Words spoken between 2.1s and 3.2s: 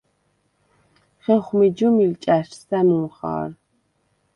ჭა̈შს სა̈მუნ